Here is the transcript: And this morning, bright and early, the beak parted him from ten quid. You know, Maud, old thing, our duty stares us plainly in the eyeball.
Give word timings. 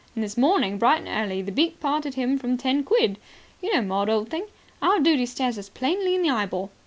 And 0.15 0.23
this 0.23 0.35
morning, 0.35 0.79
bright 0.79 1.05
and 1.05 1.07
early, 1.29 1.43
the 1.43 1.51
beak 1.51 1.79
parted 1.79 2.15
him 2.15 2.39
from 2.39 2.57
ten 2.57 2.83
quid. 2.83 3.19
You 3.61 3.71
know, 3.71 3.83
Maud, 3.83 4.09
old 4.09 4.29
thing, 4.29 4.47
our 4.81 4.99
duty 4.99 5.27
stares 5.27 5.59
us 5.59 5.69
plainly 5.69 6.15
in 6.15 6.23
the 6.23 6.29
eyeball. 6.31 6.71